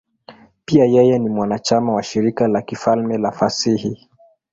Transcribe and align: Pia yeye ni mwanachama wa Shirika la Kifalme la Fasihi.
Pia 0.65 0.85
yeye 0.85 1.19
ni 1.19 1.29
mwanachama 1.29 1.93
wa 1.93 2.03
Shirika 2.03 2.47
la 2.47 2.61
Kifalme 2.61 3.17
la 3.17 3.31
Fasihi. 3.31 4.07